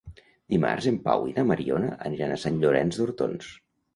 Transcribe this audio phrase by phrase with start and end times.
[0.53, 3.53] Dimarts en Pau i na Mariona aniran a Sant Llorenç d'Hortons.